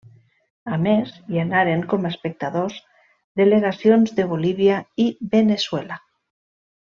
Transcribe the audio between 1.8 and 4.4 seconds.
com a espectadors delegacions de